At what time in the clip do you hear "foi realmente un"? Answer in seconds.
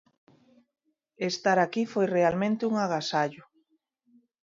1.93-2.73